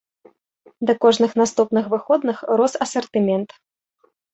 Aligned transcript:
Да 0.89 0.93
кожных 1.03 1.31
наступных 1.43 1.85
выходных 1.95 2.37
рос 2.59 2.73
асартымент. 2.87 3.49